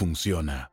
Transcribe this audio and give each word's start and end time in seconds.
funciona 0.00 0.72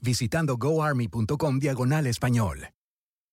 visitando 0.00 0.56
goarmy.com 0.56 1.58
diagonal 1.58 2.06
español. 2.06 2.70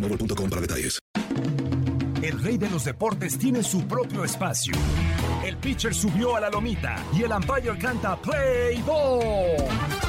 para 0.00 0.60
detalles. 0.60 0.98
El 2.22 2.42
rey 2.42 2.58
de 2.58 2.68
los 2.68 2.84
deportes 2.84 3.38
tiene 3.38 3.62
su 3.62 3.86
propio 3.86 4.24
espacio. 4.24 4.74
El 5.44 5.56
pitcher 5.56 5.94
subió 5.94 6.36
a 6.36 6.40
la 6.40 6.50
lomita 6.50 7.02
y 7.12 7.22
el 7.22 7.32
umpire 7.32 7.78
canta 7.78 8.20
Play 8.20 8.82
Ball. 8.82 10.07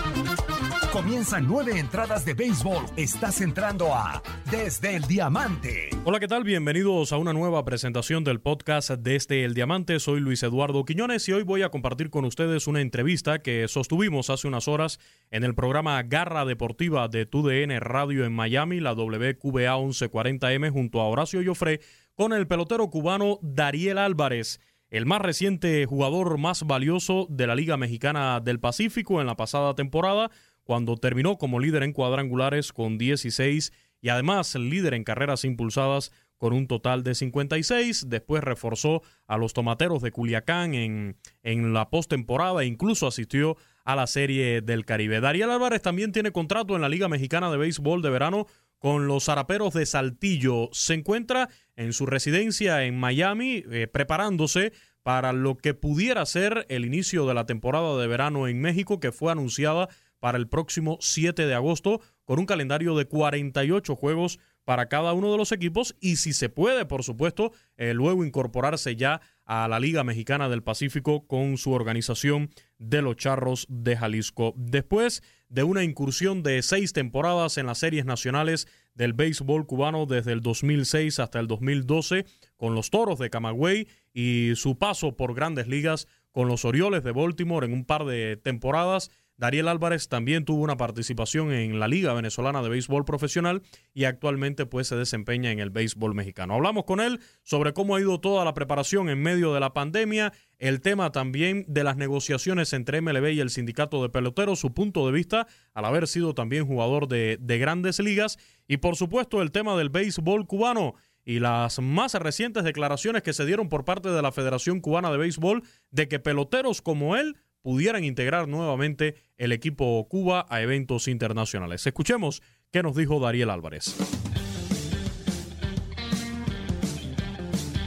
Comienzan 0.91 1.45
nueve 1.47 1.77
entradas 1.77 2.25
de 2.25 2.33
béisbol. 2.33 2.83
Estás 2.97 3.41
entrando 3.41 3.94
a 3.94 4.23
Desde 4.50 4.95
el 4.95 5.03
Diamante. 5.03 5.91
Hola, 6.03 6.19
¿qué 6.19 6.27
tal? 6.27 6.44
Bienvenidos 6.44 7.13
a 7.13 7.17
una 7.17 7.31
nueva 7.31 7.63
presentación 7.63 8.23
del 8.23 8.41
podcast 8.41 8.89
Desde 8.89 9.44
el 9.44 9.53
Diamante. 9.53 10.00
Soy 10.00 10.19
Luis 10.19 10.41
Eduardo 10.41 10.83
Quiñones 10.85 11.29
y 11.29 11.33
hoy 11.33 11.44
voy 11.44 11.61
a 11.61 11.69
compartir 11.69 12.09
con 12.09 12.25
ustedes 12.25 12.66
una 12.66 12.81
entrevista 12.81 13.38
que 13.38 13.67
sostuvimos 13.67 14.31
hace 14.31 14.47
unas 14.47 14.67
horas 14.67 15.00
en 15.29 15.44
el 15.44 15.53
programa 15.53 16.01
Garra 16.01 16.44
Deportiva 16.44 17.07
de 17.07 17.27
TUDN 17.27 17.79
Radio 17.81 18.25
en 18.25 18.33
Miami, 18.33 18.79
la 18.79 18.94
WQBA 18.94 19.77
1140M, 19.77 20.71
junto 20.71 21.01
a 21.01 21.07
Horacio 21.07 21.41
Joffre, 21.45 21.81
con 22.16 22.33
el 22.33 22.47
pelotero 22.47 22.89
cubano 22.89 23.38
Dariel 23.44 24.00
Álvarez 24.00 24.59
el 24.91 25.06
más 25.06 25.21
reciente 25.21 25.85
jugador 25.85 26.38
más 26.38 26.63
valioso 26.63 27.27
de 27.29 27.47
la 27.47 27.56
Liga 27.56 27.77
Mexicana 27.77 28.39
del 28.39 28.59
Pacífico 28.59 29.21
en 29.21 29.27
la 29.27 29.35
pasada 29.35 29.75
temporada, 29.75 30.31
cuando 30.69 30.97
terminó 30.97 31.40
como 31.40 31.59
líder 31.59 31.81
en 31.81 31.94
cuadrangulares 31.94 32.72
con 32.74 33.00
16 33.00 33.74
y 34.02 34.09
además 34.09 34.53
líder 34.53 34.94
en 34.94 35.03
carreras 35.03 35.44
impulsadas 35.44 36.12
con 36.38 36.53
un 36.53 36.68
total 36.68 37.02
de 37.03 37.16
56. 37.16 38.07
Después 38.07 38.44
reforzó 38.44 39.02
a 39.25 39.40
los 39.40 39.53
tomateros 39.53 40.03
de 40.03 40.12
Culiacán 40.12 40.75
en, 40.75 41.18
en 41.41 41.74
la 41.74 41.90
postemporada 41.90 42.62
e 42.62 42.68
incluso 42.68 43.07
asistió 43.07 43.57
a 43.84 43.96
la 43.96 44.06
Serie 44.06 44.62
del 44.62 44.85
Caribe. 44.85 45.22
Dariel 45.22 45.50
Álvarez 45.50 45.81
también 45.81 46.12
tiene 46.12 46.31
contrato 46.31 46.75
en 46.75 46.84
la 46.84 46.90
Liga 46.90 47.07
Mexicana 47.07 47.50
de 47.50 47.57
Béisbol 47.57 48.03
de 48.03 48.12
Verano 48.12 48.46
con 48.78 49.07
los 49.07 49.24
zaraperos 49.24 49.74
de 49.74 49.88
Saltillo. 49.88 50.69
Se 50.72 50.94
encuentra 50.94 51.50
en 51.78 51.94
su 51.94 52.06
residencia 52.06 52.86
en 52.86 52.96
Miami 52.96 53.63
eh, 53.72 53.88
preparándose 53.91 54.72
para 55.01 55.34
lo 55.34 55.57
que 55.57 55.74
pudiera 55.74 56.24
ser 56.28 56.68
el 56.69 56.86
inicio 56.86 57.25
de 57.25 57.34
la 57.34 57.47
temporada 57.47 57.97
de 57.97 58.06
verano 58.06 58.47
en 58.47 58.62
México 58.62 59.00
que 59.00 59.12
fue 59.12 59.31
anunciada 59.31 59.90
para 60.19 60.38
el 60.38 60.47
próximo 60.47 60.97
7 61.00 61.46
de 61.46 61.53
agosto 61.53 62.02
con 62.25 62.40
un 62.40 62.46
calendario 62.46 62.96
de 62.96 63.06
48 63.06 63.96
juegos 63.96 64.40
para 64.63 64.88
cada 64.88 65.13
uno 65.13 65.31
de 65.31 65.38
los 65.38 65.52
equipos 65.52 65.96
y 66.00 66.18
si 66.18 66.31
se 66.31 66.47
puede, 66.50 66.85
por 66.85 67.03
supuesto, 67.03 67.52
eh, 67.78 67.94
luego 67.96 68.24
incorporarse 68.24 68.96
ya 68.96 69.19
a 69.46 69.68
la 69.68 69.80
Liga 69.80 70.03
Mexicana 70.03 70.47
del 70.47 70.62
Pacífico 70.62 71.25
con 71.25 71.57
su 71.57 71.72
organización 71.72 72.52
de 72.78 73.02
los 73.02 73.16
Charros 73.16 73.66
de 73.68 73.97
Jalisco. 73.97 74.53
Después 74.56 75.24
de 75.47 75.63
una 75.63 75.84
incursión 75.84 76.44
de 76.44 76.62
seis 76.62 76.94
temporadas 76.94 77.57
en 77.57 77.66
las 77.66 77.80
series 77.80 78.06
nacionales 78.06 78.68
del 78.94 79.13
béisbol 79.13 79.66
cubano 79.66 80.06
desde 80.06 80.34
el 80.34 80.41
2006 80.41 81.18
hasta 81.18 81.40
el 81.40 81.47
2012 81.47 82.25
con 82.56 82.75
los 82.75 82.91
Toros 82.91 83.18
de 83.18 83.31
Camagüey 83.31 83.88
y 84.13 84.51
su 84.56 84.78
paso 84.78 85.16
por 85.16 85.34
grandes 85.34 85.68
ligas 85.68 86.07
con 86.31 86.47
los 86.47 86.63
Orioles 86.63 87.03
de 87.03 87.12
Baltimore 87.12 87.66
en 87.66 87.74
un 87.74 87.86
par 87.86 88.06
de 88.06 88.38
temporadas, 88.38 89.09
Dariel 89.39 89.69
Álvarez 89.69 90.09
también 90.09 90.44
tuvo 90.44 90.61
una 90.63 90.75
participación 90.75 91.53
en 91.53 91.79
la 91.79 91.88
Liga 91.88 92.13
Venezolana 92.13 92.61
de 92.61 92.67
Béisbol 92.67 93.05
Profesional 93.05 93.61
y 93.94 94.03
actualmente 94.03 94.66
pues 94.66 94.88
se 94.88 94.97
desempeña 94.97 95.50
en 95.50 95.59
el 95.59 95.69
béisbol 95.69 96.13
mexicano. 96.13 96.55
Hablamos 96.55 96.83
con 96.83 97.00
él 97.00 97.22
sobre 97.44 97.72
cómo 97.72 97.95
ha 97.95 98.01
ido 98.01 98.19
toda 98.19 98.44
la 98.44 98.53
preparación 98.53 99.07
en 99.07 99.22
medio 99.22 99.53
de 99.53 99.61
la 99.61 99.73
pandemia, 99.73 100.33
el 100.57 100.81
tema 100.81 101.13
también 101.13 101.63
de 101.69 101.85
las 101.85 101.95
negociaciones 101.95 102.73
entre 102.73 103.00
MLB 103.00 103.29
y 103.29 103.39
el 103.39 103.50
sindicato 103.50 104.03
de 104.03 104.09
peloteros, 104.09 104.59
su 104.59 104.73
punto 104.73 105.05
de 105.05 105.13
vista 105.13 105.47
al 105.73 105.85
haber 105.85 106.09
sido 106.09 106.33
también 106.33 106.67
jugador 106.67 107.07
de, 107.07 107.38
de 107.39 107.57
grandes 107.59 108.00
ligas 108.00 108.38
y 108.67 108.77
por 108.77 108.97
supuesto 108.97 109.41
el 109.41 109.51
tema 109.51 109.77
del 109.77 109.89
béisbol 109.89 110.47
cubano 110.47 110.95
y 111.23 111.39
las 111.39 111.79
más 111.79 112.13
recientes 112.16 112.66
declaraciones 112.66 113.23
que 113.23 113.31
se 113.31 113.45
dieron 113.45 113.69
por 113.69 113.85
parte 113.85 114.09
de 114.09 114.21
la 114.21 114.33
Federación 114.33 114.81
Cubana 114.81 115.11
de 115.11 115.17
Béisbol 115.17 115.63
de 115.91 116.07
que 116.09 116.19
peloteros 116.19 116.81
como 116.81 117.16
él 117.16 117.38
pudieran 117.62 118.03
integrar 118.03 118.47
nuevamente 118.47 119.16
el 119.38 119.52
equipo 119.52 120.08
Cuba 120.08 120.46
a 120.50 120.62
eventos 120.62 121.08
internacionales. 121.08 121.86
Escuchemos 121.86 122.42
qué 122.72 122.84
nos 122.84 122.96
dijo 122.96 123.20
Dariel 123.20 123.50
Álvarez. 123.50 123.96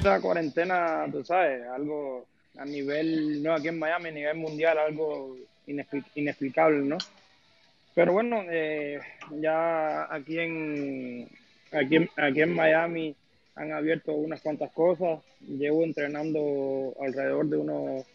La 0.03 0.21
cuarentena, 0.21 1.07
tú 1.13 1.25
sabes, 1.25 1.63
algo 1.69 2.27
a 2.59 2.65
nivel, 2.65 3.43
no 3.43 3.55
aquí 3.55 3.69
en 3.69 3.79
Miami, 3.79 4.09
a 4.09 4.13
nivel 4.13 4.37
mundial, 4.37 4.79
algo 4.79 5.37
inexplicable, 6.15 6.85
¿no? 6.85 6.99
Pero 7.95 8.13
bueno, 8.13 8.43
eh, 8.51 9.01
ya 9.41 10.13
aquí 10.13 10.39
en, 10.39 11.29
aquí, 11.71 12.09
aquí 12.17 12.41
en 12.41 12.55
Miami 12.55 13.15
han 13.55 13.73
abierto 13.73 14.13
unas 14.13 14.41
cuantas 14.41 14.73
cosas. 14.73 15.21
Llevo 15.41 15.85
entrenando 15.85 16.95
alrededor 17.01 17.47
de 17.47 17.57
unos 17.59 18.07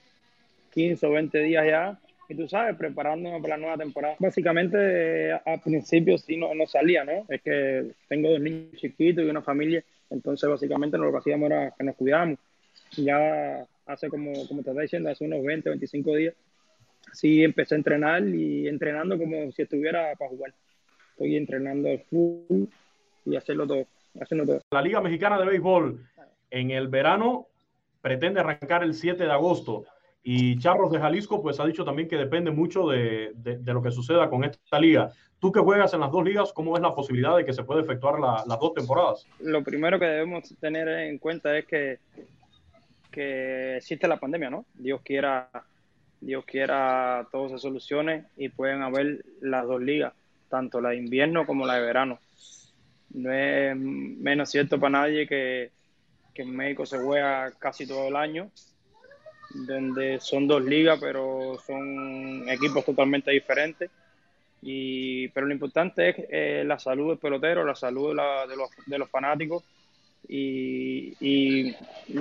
15 0.77 1.07
o 1.07 1.11
20 1.11 1.39
días 1.39 1.65
ya. 1.65 1.99
Y 2.29 2.35
tú 2.35 2.47
sabes, 2.47 2.75
preparándome 2.75 3.41
para 3.41 3.55
la 3.55 3.61
nueva 3.61 3.77
temporada. 3.77 4.15
Básicamente, 4.19 5.31
al 5.31 5.59
principio 5.61 6.17
sí 6.19 6.37
no, 6.37 6.53
no 6.53 6.67
salía, 6.67 7.03
¿no? 7.03 7.25
Es 7.29 7.41
que 7.41 7.93
tengo 8.07 8.29
dos 8.29 8.39
niños 8.39 8.79
chiquitos 8.79 9.25
y 9.25 9.29
una 9.29 9.41
familia. 9.41 9.83
Entonces, 10.11 10.47
básicamente, 10.47 10.97
lo 10.99 11.11
que 11.11 11.17
hacíamos 11.17 11.49
era 11.49 11.71
que 11.71 11.83
nos 11.83 11.95
cuidábamos. 11.95 12.37
Ya 12.95 13.65
hace 13.87 14.09
como, 14.09 14.33
como 14.47 14.61
te 14.61 14.69
estaba 14.69 14.81
diciendo, 14.81 15.09
hace 15.09 15.25
unos 15.25 15.43
20, 15.43 15.69
25 15.69 16.15
días, 16.15 16.35
sí 17.13 17.43
empecé 17.43 17.73
a 17.73 17.77
entrenar 17.77 18.27
y 18.27 18.67
entrenando 18.67 19.17
como 19.17 19.51
si 19.53 19.63
estuviera 19.63 20.13
para 20.15 20.29
jugar. 20.29 20.53
estoy 21.11 21.37
entrenando 21.37 21.87
el 21.89 22.01
fútbol 22.01 22.69
y 23.25 23.35
hacerlo 23.35 23.65
todo, 23.65 23.87
hacerlo 24.21 24.45
todo. 24.45 24.61
La 24.71 24.81
Liga 24.81 25.01
Mexicana 25.01 25.39
de 25.39 25.45
Béisbol 25.45 26.05
en 26.51 26.71
el 26.71 26.87
verano 26.87 27.47
pretende 28.01 28.41
arrancar 28.41 28.83
el 28.83 28.93
7 28.93 29.23
de 29.23 29.31
agosto. 29.31 29.85
Y 30.29 30.59
Charros 30.59 30.91
de 30.91 30.99
Jalisco, 30.99 31.41
pues 31.41 31.57
ha 31.61 31.65
dicho 31.65 31.85
también 31.85 32.09
que 32.09 32.17
depende 32.17 32.51
mucho 32.51 32.85
de, 32.89 33.31
de, 33.33 33.73
lo 33.73 33.81
que 33.81 33.91
suceda 33.91 34.29
con 34.29 34.43
esta 34.43 34.77
liga. 34.77 35.09
Tú 35.39 35.53
que 35.53 35.61
juegas 35.61 35.93
en 35.93 36.01
las 36.01 36.11
dos 36.11 36.21
ligas, 36.25 36.51
¿cómo 36.51 36.73
ves 36.73 36.81
la 36.81 36.93
posibilidad 36.93 37.37
de 37.37 37.45
que 37.45 37.53
se 37.53 37.63
pueda 37.63 37.79
efectuar 37.79 38.19
las 38.19 38.59
dos 38.59 38.73
temporadas? 38.73 39.25
Lo 39.39 39.63
primero 39.63 39.97
que 39.97 40.03
debemos 40.03 40.53
tener 40.59 40.89
en 40.89 41.17
cuenta 41.17 41.57
es 41.57 41.65
que, 41.65 41.99
que 43.09 43.77
existe 43.77 44.05
la 44.05 44.17
pandemia, 44.17 44.49
¿no? 44.49 44.65
Dios 44.73 44.99
quiera, 45.01 45.49
Dios 46.19 46.43
quiera 46.43 47.25
todo 47.31 47.47
se 47.47 47.57
solucione 47.57 48.25
y 48.35 48.49
pueden 48.49 48.81
haber 48.81 49.23
las 49.39 49.65
dos 49.65 49.81
ligas, 49.81 50.11
tanto 50.49 50.81
la 50.81 50.89
de 50.89 50.97
invierno 50.97 51.45
como 51.45 51.65
la 51.65 51.75
de 51.75 51.85
verano. 51.85 52.19
No 53.11 53.31
es 53.31 53.77
menos 53.77 54.49
cierto 54.49 54.77
para 54.77 55.03
nadie 55.03 55.25
que, 55.25 55.71
que 56.33 56.41
en 56.41 56.53
México 56.53 56.85
se 56.85 56.97
juega 56.97 57.49
casi 57.57 57.87
todo 57.87 58.09
el 58.09 58.17
año, 58.17 58.51
donde 59.53 60.19
son 60.19 60.47
dos 60.47 60.63
ligas, 60.63 60.99
pero 60.99 61.57
son 61.65 62.47
equipos 62.49 62.85
totalmente 62.85 63.31
diferentes. 63.31 63.89
Y, 64.61 65.27
pero 65.29 65.47
lo 65.47 65.53
importante 65.53 66.09
es 66.09 66.15
eh, 66.29 66.63
la 66.65 66.79
salud 66.79 67.09
del 67.09 67.19
pelotero, 67.19 67.63
la 67.63 67.75
salud 67.75 68.09
de, 68.09 68.55
los, 68.55 68.69
de 68.85 68.97
los, 68.97 69.09
fanáticos 69.09 69.63
y, 70.27 71.13
y, 71.19 71.75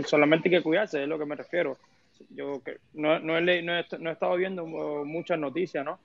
solamente 0.04 0.48
hay 0.48 0.56
que 0.56 0.62
cuidarse, 0.62 1.02
es 1.02 1.08
lo 1.08 1.18
que 1.18 1.24
me 1.24 1.34
refiero. 1.34 1.78
Yo 2.30 2.62
no, 2.94 3.18
no, 3.18 3.38
he, 3.38 3.62
no, 3.62 3.74
he, 3.74 3.80
estado 3.80 4.36
viendo 4.36 4.66
muchas 4.66 5.38
noticias, 5.38 5.84
¿no? 5.84 5.98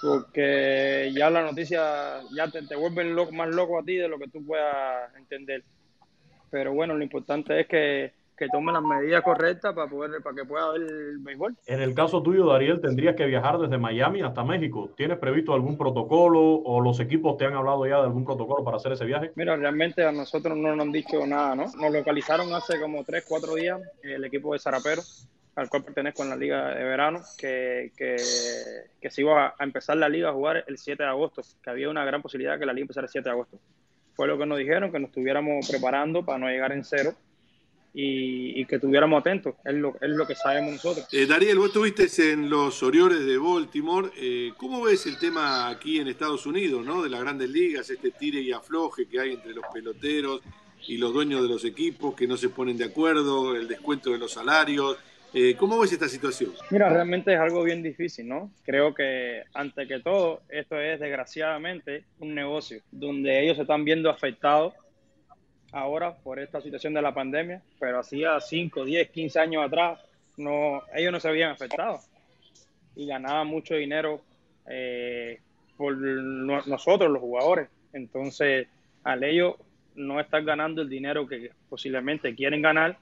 Porque 0.00 1.12
ya 1.14 1.28
las 1.28 1.44
noticias 1.44 2.24
ya 2.34 2.48
te, 2.48 2.62
te 2.62 2.76
vuelven 2.76 3.14
más 3.36 3.48
loco 3.54 3.78
a 3.78 3.84
ti 3.84 3.96
de 3.96 4.08
lo 4.08 4.18
que 4.18 4.28
tú 4.28 4.44
puedas 4.44 5.14
entender. 5.16 5.62
Pero 6.50 6.72
bueno, 6.72 6.94
lo 6.94 7.02
importante 7.02 7.60
es 7.60 7.66
que, 7.66 8.12
que 8.40 8.48
tomen 8.48 8.72
las 8.72 8.82
medidas 8.82 9.22
correctas 9.22 9.74
para 9.74 9.86
poder 9.86 10.22
para 10.22 10.34
que 10.34 10.46
pueda 10.46 10.72
ver 10.72 10.80
el 10.80 11.18
béisbol. 11.18 11.58
En 11.66 11.82
el 11.82 11.94
caso 11.94 12.22
tuyo, 12.22 12.46
Dariel, 12.46 12.80
tendrías 12.80 13.14
que 13.14 13.26
viajar 13.26 13.58
desde 13.58 13.76
Miami 13.76 14.22
hasta 14.22 14.42
México. 14.42 14.94
¿Tienes 14.96 15.18
previsto 15.18 15.52
algún 15.52 15.76
protocolo 15.76 16.40
o 16.40 16.80
los 16.80 17.00
equipos 17.00 17.36
te 17.36 17.44
han 17.44 17.52
hablado 17.52 17.86
ya 17.86 17.96
de 17.96 18.04
algún 18.04 18.24
protocolo 18.24 18.64
para 18.64 18.78
hacer 18.78 18.92
ese 18.92 19.04
viaje? 19.04 19.30
Mira, 19.34 19.56
realmente 19.56 20.02
a 20.06 20.10
nosotros 20.10 20.56
no 20.56 20.74
nos 20.74 20.86
han 20.86 20.90
dicho 20.90 21.26
nada, 21.26 21.54
¿no? 21.54 21.64
Nos 21.64 21.92
localizaron 21.92 22.50
hace 22.54 22.80
como 22.80 23.04
3, 23.04 23.26
4 23.28 23.54
días 23.56 23.80
el 24.02 24.24
equipo 24.24 24.54
de 24.54 24.58
Zarapero 24.58 25.02
al 25.56 25.68
cual 25.68 25.84
pertenezco 25.84 26.22
en 26.22 26.30
la 26.30 26.36
liga 26.36 26.74
de 26.74 26.82
verano, 26.82 27.20
que, 27.36 27.92
que, 27.94 28.16
que 28.98 29.10
se 29.10 29.20
iba 29.20 29.48
a 29.48 29.64
empezar 29.64 29.98
la 29.98 30.08
liga 30.08 30.30
a 30.30 30.32
jugar 30.32 30.64
el 30.66 30.78
7 30.78 31.02
de 31.02 31.08
agosto, 31.08 31.42
que 31.62 31.68
había 31.68 31.90
una 31.90 32.06
gran 32.06 32.22
posibilidad 32.22 32.54
de 32.54 32.60
que 32.60 32.66
la 32.66 32.72
liga 32.72 32.84
empezara 32.84 33.04
el 33.04 33.10
7 33.10 33.28
de 33.28 33.32
agosto 33.32 33.58
fue 34.14 34.28
lo 34.28 34.36
que 34.36 34.44
nos 34.44 34.58
dijeron, 34.58 34.92
que 34.92 34.98
nos 34.98 35.08
estuviéramos 35.08 35.66
preparando 35.66 36.24
para 36.24 36.36
no 36.36 36.46
llegar 36.48 36.72
en 36.72 36.84
cero 36.84 37.14
y, 37.92 38.64
que 38.66 38.76
estuviéramos 38.76 39.20
atentos, 39.20 39.54
es 39.64 39.74
lo, 39.74 39.96
es 40.00 40.10
lo 40.10 40.26
que 40.26 40.34
sabemos 40.34 40.72
nosotros. 40.74 41.08
Eh, 41.12 41.26
Dariel, 41.26 41.58
vos 41.58 41.68
estuviste 41.68 42.32
en 42.32 42.48
los 42.48 42.82
Orioles 42.82 43.26
de 43.26 43.36
Baltimore, 43.38 44.10
eh, 44.16 44.52
¿cómo 44.56 44.82
ves 44.82 45.06
el 45.06 45.18
tema 45.18 45.68
aquí 45.68 45.98
en 45.98 46.08
Estados 46.08 46.46
Unidos, 46.46 46.84
¿no? 46.84 47.02
de 47.02 47.10
las 47.10 47.20
grandes 47.20 47.50
ligas, 47.50 47.90
este 47.90 48.10
tire 48.12 48.40
y 48.40 48.52
afloje 48.52 49.06
que 49.06 49.20
hay 49.20 49.32
entre 49.32 49.52
los 49.52 49.64
peloteros 49.72 50.40
y 50.86 50.98
los 50.98 51.12
dueños 51.12 51.42
de 51.42 51.48
los 51.48 51.64
equipos 51.64 52.14
que 52.14 52.26
no 52.26 52.36
se 52.36 52.48
ponen 52.48 52.76
de 52.76 52.84
acuerdo, 52.84 53.56
el 53.56 53.66
descuento 53.66 54.10
de 54.10 54.18
los 54.18 54.32
salarios? 54.32 54.96
Eh, 55.32 55.54
¿Cómo 55.56 55.78
ves 55.78 55.92
esta 55.92 56.08
situación? 56.08 56.52
Mira, 56.70 56.88
realmente 56.88 57.32
es 57.32 57.38
algo 57.38 57.62
bien 57.62 57.82
difícil, 57.82 58.26
¿no? 58.26 58.50
Creo 58.64 58.94
que, 58.94 59.44
ante 59.54 59.86
que 59.86 60.00
todo, 60.00 60.42
esto 60.48 60.80
es 60.80 60.98
desgraciadamente 60.98 62.02
un 62.18 62.34
negocio 62.34 62.80
donde 62.90 63.44
ellos 63.44 63.56
se 63.56 63.62
están 63.62 63.84
viendo 63.84 64.10
afectados 64.10 64.74
ahora 65.72 66.14
por 66.14 66.38
esta 66.38 66.60
situación 66.60 66.94
de 66.94 67.02
la 67.02 67.14
pandemia, 67.14 67.62
pero 67.78 68.00
hacía 68.00 68.40
5, 68.40 68.84
10, 68.84 69.10
15 69.10 69.38
años 69.40 69.64
atrás, 69.64 70.00
no, 70.36 70.82
ellos 70.94 71.12
no 71.12 71.20
se 71.20 71.28
habían 71.28 71.50
afectado 71.50 72.00
y 72.96 73.06
ganaban 73.06 73.46
mucho 73.46 73.74
dinero 73.74 74.20
eh, 74.66 75.40
por 75.76 75.96
nosotros, 75.96 77.10
los 77.10 77.20
jugadores. 77.20 77.68
Entonces, 77.92 78.68
al 79.04 79.24
ellos 79.24 79.54
no 79.94 80.20
estar 80.20 80.42
ganando 80.44 80.82
el 80.82 80.88
dinero 80.88 81.26
que 81.26 81.50
posiblemente 81.68 82.34
quieren 82.34 82.62
ganar, 82.62 82.96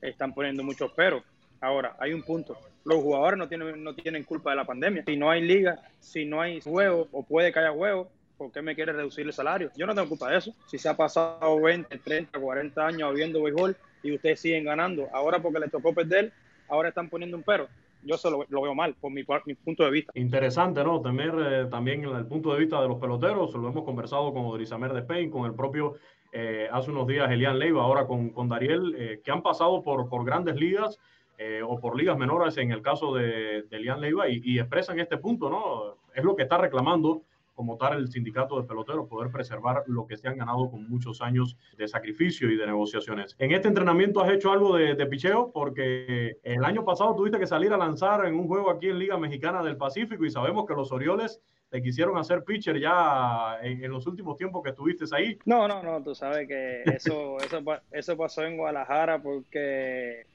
están 0.00 0.34
poniendo 0.34 0.62
muchos 0.62 0.92
peros 0.92 1.22
Ahora, 1.60 1.96
hay 1.98 2.12
un 2.12 2.22
punto. 2.22 2.56
Los 2.84 3.02
jugadores 3.02 3.38
no 3.38 3.48
tienen, 3.48 3.82
no 3.82 3.94
tienen 3.94 4.24
culpa 4.24 4.50
de 4.50 4.56
la 4.56 4.64
pandemia. 4.64 5.04
Si 5.04 5.16
no 5.16 5.30
hay 5.30 5.42
liga, 5.42 5.80
si 6.00 6.24
no 6.24 6.40
hay 6.40 6.60
juego, 6.60 7.08
o 7.12 7.22
puede 7.22 7.52
que 7.52 7.58
haya 7.58 7.72
juego, 7.72 8.08
¿por 8.36 8.52
qué 8.52 8.62
me 8.62 8.74
quiere 8.74 8.92
reducir 8.92 9.26
el 9.26 9.32
salario? 9.32 9.70
Yo 9.76 9.86
no 9.86 9.94
tengo 9.94 10.08
culpa 10.08 10.30
de 10.30 10.38
eso. 10.38 10.54
Si 10.66 10.78
se 10.78 10.88
ha 10.88 10.96
pasado 10.96 11.60
20, 11.60 11.98
30, 11.98 12.38
40 12.38 12.86
años 12.86 13.14
viendo 13.14 13.42
béisbol 13.42 13.76
y 14.02 14.14
ustedes 14.14 14.40
siguen 14.40 14.64
ganando, 14.64 15.08
ahora 15.12 15.40
porque 15.40 15.60
les 15.60 15.70
tocó 15.70 15.92
perder, 15.92 16.32
ahora 16.68 16.90
están 16.90 17.08
poniendo 17.08 17.36
un 17.36 17.42
pero. 17.42 17.68
Yo 18.02 18.14
eso 18.14 18.30
lo, 18.30 18.62
veo 18.62 18.74
mal, 18.74 18.94
por 18.94 19.10
mi, 19.10 19.24
mi, 19.46 19.54
punto 19.54 19.82
de 19.84 19.90
vista. 19.90 20.12
Interesante, 20.14 20.84
¿no? 20.84 21.00
Tener 21.00 21.34
eh, 21.38 21.66
también 21.68 22.04
el 22.04 22.26
punto 22.26 22.52
de 22.52 22.60
vista 22.60 22.80
de 22.80 22.86
los 22.86 22.98
peloteros. 22.98 23.52
Lo 23.54 23.68
hemos 23.68 23.84
conversado 23.84 24.32
con 24.32 24.44
Odrizamer 24.44 24.92
de 24.92 25.00
Spain, 25.00 25.28
con 25.28 25.44
el 25.46 25.54
propio 25.54 25.96
eh, 26.32 26.68
hace 26.70 26.90
unos 26.90 27.06
días 27.06 27.30
Elian 27.30 27.58
Leiva, 27.58 27.82
ahora 27.82 28.06
con, 28.06 28.30
con 28.30 28.48
Dariel, 28.48 28.94
eh, 28.96 29.20
que 29.24 29.30
han 29.32 29.42
pasado 29.42 29.82
por, 29.82 30.08
por 30.08 30.24
grandes 30.24 30.56
ligas 30.56 31.00
eh, 31.38 31.62
o 31.66 31.78
por 31.78 31.96
ligas 31.96 32.16
menores 32.16 32.56
en 32.56 32.72
el 32.72 32.80
caso 32.82 33.14
de, 33.14 33.62
de 33.62 33.78
Lian 33.78 34.00
Leiva 34.00 34.28
y, 34.28 34.58
expresan 34.58 34.98
este 35.00 35.18
punto, 35.18 35.50
¿no? 35.50 35.96
Es 36.14 36.24
lo 36.24 36.34
que 36.34 36.44
está 36.44 36.56
reclamando 36.56 37.22
como 37.56 37.76
tal 37.76 37.98
el 37.98 38.08
sindicato 38.08 38.60
de 38.60 38.68
peloteros, 38.68 39.08
poder 39.08 39.32
preservar 39.32 39.82
lo 39.86 40.06
que 40.06 40.16
se 40.16 40.28
han 40.28 40.36
ganado 40.36 40.70
con 40.70 40.88
muchos 40.88 41.20
años 41.20 41.56
de 41.76 41.88
sacrificio 41.88 42.48
y 42.50 42.56
de 42.56 42.66
negociaciones. 42.66 43.34
En 43.38 43.50
este 43.50 43.66
entrenamiento 43.66 44.20
has 44.20 44.30
hecho 44.30 44.52
algo 44.52 44.76
de, 44.76 44.94
de 44.94 45.06
picheo 45.06 45.50
porque 45.52 46.38
el 46.44 46.64
año 46.64 46.84
pasado 46.84 47.16
tuviste 47.16 47.38
que 47.38 47.46
salir 47.46 47.72
a 47.72 47.76
lanzar 47.76 48.26
en 48.26 48.34
un 48.34 48.46
juego 48.46 48.70
aquí 48.70 48.88
en 48.88 48.98
Liga 48.98 49.18
Mexicana 49.18 49.62
del 49.62 49.76
Pacífico 49.76 50.24
y 50.24 50.30
sabemos 50.30 50.66
que 50.66 50.74
los 50.74 50.92
Orioles 50.92 51.40
te 51.70 51.82
quisieron 51.82 52.16
hacer 52.16 52.44
pitcher 52.44 52.78
ya 52.78 53.58
en, 53.62 53.90
los 53.90 54.06
últimos 54.06 54.36
tiempos 54.36 54.62
que 54.62 54.70
estuviste 54.70 55.04
ahí. 55.12 55.38
No, 55.44 55.66
no, 55.66 55.82
no, 55.82 56.02
tú 56.02 56.14
sabes 56.14 56.46
que 56.46 56.82
eso, 56.84 57.38
eso, 57.44 57.60
eso 57.90 58.16
pasó 58.16 58.44
en 58.44 58.56
Guadalajara 58.56 59.20
porque 59.20 60.26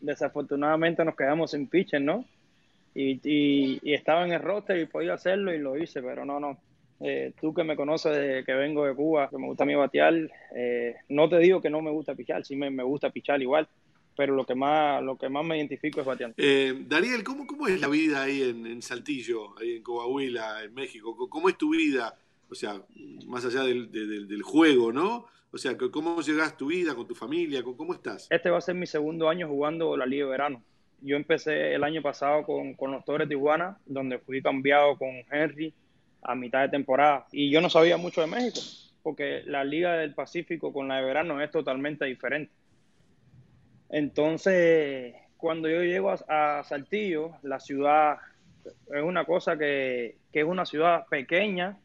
desafortunadamente 0.00 1.04
nos 1.04 1.16
quedamos 1.16 1.52
sin 1.52 1.68
pitcher, 1.68 2.02
¿no? 2.02 2.24
Y, 2.98 3.20
y, 3.82 3.92
estaba 3.92 4.24
en 4.24 4.32
el 4.32 4.40
roster 4.40 4.78
y 4.78 4.86
podía 4.86 5.12
hacerlo 5.12 5.52
y 5.52 5.58
lo 5.58 5.76
hice, 5.76 6.02
pero 6.02 6.24
no, 6.24 6.40
no. 6.40 6.58
Eh, 6.98 7.34
tú 7.38 7.52
que 7.52 7.62
me 7.62 7.76
conoces 7.76 8.16
de 8.16 8.42
que 8.42 8.54
vengo 8.54 8.86
de 8.86 8.94
Cuba, 8.94 9.28
que 9.28 9.36
me 9.36 9.48
gusta 9.48 9.66
mi 9.66 9.74
batear, 9.74 10.14
eh, 10.54 10.96
no 11.10 11.28
te 11.28 11.38
digo 11.38 11.60
que 11.60 11.68
no 11.68 11.82
me 11.82 11.90
gusta 11.90 12.14
pichar, 12.14 12.42
sí 12.46 12.56
me, 12.56 12.70
me, 12.70 12.82
gusta 12.82 13.10
pichar 13.10 13.42
igual, 13.42 13.68
pero 14.16 14.34
lo 14.34 14.46
que 14.46 14.54
más 14.54 15.02
lo 15.02 15.18
que 15.18 15.28
más 15.28 15.44
me 15.44 15.58
identifico 15.58 16.00
es 16.00 16.06
bateando. 16.06 16.36
Eh, 16.38 16.74
Daniel, 16.88 17.22
¿cómo, 17.22 17.46
¿cómo 17.46 17.68
es 17.68 17.78
la 17.82 17.88
vida 17.88 18.22
ahí 18.22 18.40
en, 18.40 18.66
en, 18.66 18.80
Saltillo, 18.80 19.58
ahí 19.58 19.76
en 19.76 19.82
Coahuila, 19.82 20.64
en 20.64 20.72
México? 20.72 21.14
¿Cómo 21.28 21.50
es 21.50 21.58
tu 21.58 21.76
vida? 21.76 22.14
O 22.48 22.54
sea, 22.54 22.80
más 23.26 23.44
allá 23.44 23.62
del, 23.64 23.92
del, 23.92 24.26
del 24.26 24.42
juego, 24.42 24.90
¿no? 24.90 25.26
O 25.50 25.58
sea, 25.58 25.76
¿cómo 25.76 26.22
llegas 26.22 26.56
tu 26.56 26.68
vida 26.68 26.94
con 26.94 27.06
tu 27.06 27.14
familia? 27.14 27.62
¿Cómo 27.62 27.92
estás? 27.92 28.26
Este 28.30 28.48
va 28.48 28.56
a 28.56 28.62
ser 28.62 28.74
mi 28.74 28.86
segundo 28.86 29.28
año 29.28 29.48
jugando 29.48 29.96
la 29.98 30.06
Liga 30.06 30.24
de 30.24 30.30
Verano. 30.30 30.64
Yo 31.00 31.16
empecé 31.16 31.74
el 31.74 31.84
año 31.84 32.02
pasado 32.02 32.44
con, 32.44 32.76
los 32.90 33.04
Torres 33.04 33.28
de 33.28 33.34
Tijuana, 33.34 33.78
donde 33.86 34.18
fui 34.18 34.42
cambiado 34.42 34.96
con 34.96 35.10
Henry 35.30 35.74
a 36.22 36.34
mitad 36.34 36.62
de 36.62 36.68
temporada. 36.68 37.26
Y 37.32 37.50
yo 37.50 37.60
no 37.60 37.70
sabía 37.70 37.96
mucho 37.96 38.20
de 38.20 38.26
México, 38.26 38.60
porque 39.02 39.42
la 39.44 39.64
Liga 39.64 39.94
del 39.94 40.14
Pacífico 40.14 40.72
con 40.72 40.88
la 40.88 40.96
de 40.96 41.04
verano 41.04 41.40
es 41.40 41.50
totalmente 41.50 42.04
diferente. 42.06 42.52
Entonces, 43.88 45.14
cuando 45.36 45.68
yo 45.68 45.82
llego 45.82 46.12
a, 46.28 46.64
Saltillo, 46.64 47.32
la 47.42 47.60
ciudad 47.60 48.18
es 48.64 49.02
una 49.02 49.24
cosa 49.24 49.56
que, 49.56 50.16
que, 50.32 50.40
es 50.40 50.46
una 50.46 50.66
ciudad 50.66 51.06
pequeña, 51.08 51.78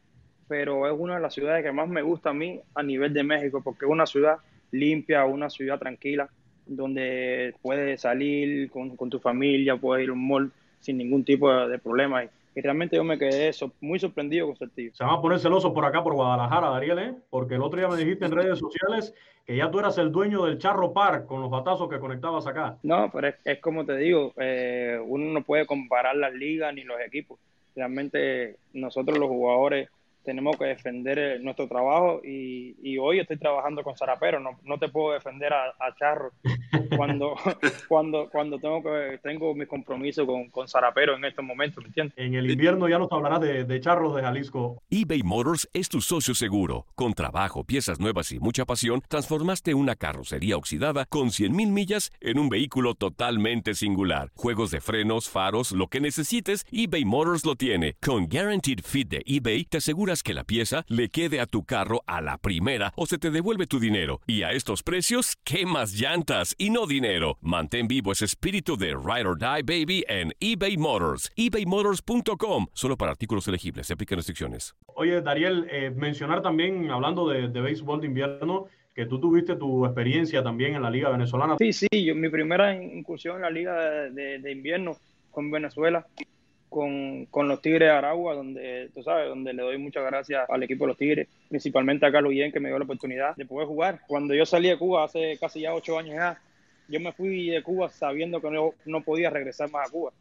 pero 0.48 0.86
es 0.86 0.98
una 0.98 1.16
de 1.16 1.20
las 1.20 1.34
ciudades 1.34 1.62
que 1.62 1.70
más 1.70 1.88
me 1.88 2.02
gusta 2.02 2.30
a 2.30 2.34
mí 2.34 2.60
a 2.74 2.82
nivel 2.82 3.12
de 3.12 3.22
México, 3.22 3.62
porque 3.62 3.84
es 3.84 3.90
una 3.90 4.06
ciudad 4.06 4.38
limpia, 4.72 5.24
una 5.26 5.48
ciudad 5.48 5.78
tranquila, 5.78 6.28
donde 6.66 7.54
puedes 7.62 8.00
salir 8.00 8.70
con, 8.70 8.96
tu 9.10 9.18
familia, 9.18 9.76
puedes 9.76 10.04
ir 10.04 10.10
a 10.10 10.12
un 10.12 10.26
mall 10.26 10.52
sin 10.80 10.98
ningún 10.98 11.24
tipo 11.24 11.52
de, 11.52 11.78
problema. 11.78 12.24
Y 12.54 12.60
realmente 12.60 12.96
yo 12.96 13.04
me 13.04 13.18
quedé 13.18 13.50
muy 13.80 13.98
sorprendido 13.98 14.46
con 14.46 14.56
Saltillo. 14.56 14.90
Se 14.94 15.04
van 15.04 15.14
a 15.14 15.20
poner 15.20 15.38
celosos 15.38 15.72
por 15.72 15.84
acá, 15.84 16.02
por 16.02 16.14
Guadalajara, 16.14 16.68
Dariel, 16.68 16.98
¿eh? 16.98 17.14
porque 17.30 17.54
el 17.54 17.62
otro 17.62 17.78
día 17.78 17.88
me 17.88 17.96
dijiste 17.96 18.26
en 18.26 18.32
redes 18.32 18.58
sociales 18.58 19.14
que 19.46 19.56
ya 19.56 19.70
tú 19.70 19.78
eras 19.78 19.98
el 19.98 20.12
dueño 20.12 20.44
del 20.44 20.58
Charro 20.58 20.92
Park 20.92 21.26
con 21.26 21.40
los 21.40 21.50
batazos 21.50 21.88
que 21.88 21.98
conectabas 21.98 22.46
acá. 22.46 22.78
No, 22.82 23.10
pero 23.12 23.32
es, 23.44 23.58
como 23.60 23.84
te 23.84 23.96
digo, 23.96 24.32
eh, 24.36 25.00
uno 25.04 25.32
no 25.32 25.42
puede 25.42 25.66
comparar 25.66 26.14
las 26.16 26.32
ligas 26.32 26.74
ni 26.74 26.84
los 26.84 27.00
equipos. 27.00 27.38
Realmente 27.74 28.56
nosotros 28.72 29.18
los 29.18 29.28
jugadores 29.28 29.88
tenemos 30.24 30.56
que 30.56 30.66
defender 30.66 31.18
eh, 31.18 31.38
nuestro 31.40 31.68
trabajo 31.68 32.20
y, 32.24 32.76
y 32.82 32.98
hoy 32.98 33.20
estoy 33.20 33.38
trabajando 33.38 33.82
con 33.82 33.96
Sarapero, 33.96 34.40
no, 34.40 34.58
no 34.62 34.78
te 34.78 34.88
puedo 34.88 35.14
defender 35.14 35.52
a, 35.52 35.74
a 35.78 35.94
Charro 35.98 36.32
cuando, 36.96 37.34
cuando, 37.88 38.28
cuando 38.30 38.58
tengo 38.58 38.82
que 38.82 39.18
tengo 39.22 39.54
mi 39.54 39.66
compromiso 39.66 40.26
con, 40.26 40.50
con 40.50 40.68
Sarapero 40.68 41.16
en 41.16 41.24
estos 41.24 41.44
momentos, 41.44 41.82
¿me 41.82 41.88
entiendes? 41.88 42.16
En 42.16 42.34
el 42.34 42.50
invierno 42.50 42.88
ya 42.88 42.98
nos 42.98 43.10
hablarás 43.12 43.40
de, 43.40 43.64
de 43.64 43.80
charros 43.80 44.14
de 44.14 44.22
Jalisco. 44.22 44.82
eBay 44.90 45.22
Motors 45.22 45.68
es 45.72 45.88
tu 45.88 46.00
socio 46.00 46.34
seguro. 46.34 46.86
Con 46.94 47.14
trabajo, 47.14 47.64
piezas 47.64 48.00
nuevas 48.00 48.32
y 48.32 48.40
mucha 48.40 48.64
pasión, 48.64 49.02
transformaste 49.08 49.74
una 49.74 49.96
carrocería 49.96 50.56
oxidada 50.56 51.06
con 51.06 51.28
100.000 51.28 51.50
millas 51.70 52.12
en 52.20 52.38
un 52.38 52.48
vehículo 52.48 52.94
totalmente 52.94 53.74
singular. 53.74 54.30
Juegos 54.34 54.70
de 54.70 54.80
frenos, 54.80 55.28
faros, 55.28 55.72
lo 55.72 55.88
que 55.88 56.00
necesites, 56.00 56.64
eBay 56.70 57.04
Motors 57.04 57.44
lo 57.44 57.56
tiene. 57.56 57.96
Con 58.00 58.28
Guaranteed 58.28 58.80
Fit 58.84 59.08
de 59.08 59.22
eBay, 59.26 59.64
te 59.64 59.80
aseguras 60.12 60.22
que 60.22 60.34
la 60.34 60.44
pieza 60.44 60.84
le 60.88 61.08
quede 61.08 61.40
a 61.40 61.46
tu 61.46 61.64
carro 61.64 62.02
a 62.06 62.20
la 62.20 62.38
primera 62.38 62.92
o 62.96 63.06
se 63.06 63.18
te 63.18 63.30
devuelve 63.30 63.66
tu 63.66 63.80
dinero. 63.80 64.20
Y 64.26 64.42
a 64.42 64.52
estos 64.52 64.82
precios, 64.82 65.36
¿qué 65.44 65.64
más 65.66 65.92
llantas 65.94 66.54
y 66.58 66.70
no 66.70 66.86
dinero? 66.86 67.38
Mantén 67.40 67.88
vivo 67.88 68.12
ese 68.12 68.26
espíritu 68.26 68.76
de 68.76 68.88
Ride 68.88 69.26
or 69.26 69.38
Die 69.38 69.62
Baby 69.62 70.04
en 70.08 70.32
eBay 70.40 70.76
Motors. 70.76 71.30
ebaymotors.com. 71.36 72.66
Solo 72.72 72.96
para 72.96 73.12
artículos 73.12 73.48
elegibles. 73.48 73.86
Se 73.86 73.94
aplican 73.94 74.16
restricciones. 74.16 74.74
Oye, 74.94 75.20
Dariel, 75.22 75.66
eh, 75.70 75.90
mencionar 75.90 76.42
también, 76.42 76.90
hablando 76.90 77.28
de, 77.28 77.48
de 77.48 77.60
béisbol 77.60 78.00
de 78.00 78.06
invierno, 78.08 78.66
que 78.94 79.06
tú 79.06 79.18
tuviste 79.18 79.56
tu 79.56 79.86
experiencia 79.86 80.42
también 80.42 80.74
en 80.74 80.82
la 80.82 80.90
Liga 80.90 81.08
Venezolana. 81.08 81.56
Sí, 81.58 81.72
sí, 81.72 81.88
yo, 82.04 82.14
mi 82.14 82.28
primera 82.28 82.74
incursión 82.74 83.36
en 83.36 83.42
la 83.42 83.50
Liga 83.50 83.74
de, 83.80 84.10
de, 84.10 84.38
de 84.38 84.52
invierno 84.52 84.96
con 85.30 85.50
Venezuela, 85.50 86.06
con, 86.72 87.26
con, 87.26 87.48
los 87.48 87.60
Tigres 87.60 87.88
de 87.88 87.90
Aragua, 87.90 88.34
donde, 88.34 88.90
tú 88.94 89.02
sabes, 89.02 89.28
donde 89.28 89.52
le 89.52 89.62
doy 89.62 89.78
muchas 89.78 90.04
gracias 90.04 90.48
al 90.48 90.62
equipo 90.62 90.84
de 90.84 90.88
los 90.88 90.96
Tigres, 90.96 91.28
principalmente 91.48 92.06
a 92.06 92.10
Carlos 92.10 92.32
Guillén, 92.32 92.50
que 92.50 92.60
me 92.60 92.70
dio 92.70 92.78
la 92.78 92.84
oportunidad 92.84 93.36
de 93.36 93.44
poder 93.44 93.68
jugar. 93.68 94.00
Cuando 94.08 94.34
yo 94.34 94.46
salí 94.46 94.68
de 94.68 94.78
Cuba 94.78 95.04
hace 95.04 95.36
casi 95.38 95.60
ya 95.60 95.74
ocho 95.74 95.98
años 95.98 96.14
ya, 96.14 96.40
yo 96.88 96.98
me 96.98 97.12
fui 97.12 97.50
de 97.50 97.62
Cuba 97.62 97.90
sabiendo 97.90 98.40
que 98.40 98.50
no, 98.50 98.72
no 98.86 99.02
podía 99.02 99.30
regresar 99.30 99.70
más 99.70 99.88
a 99.88 99.92
Cuba. 99.92 100.12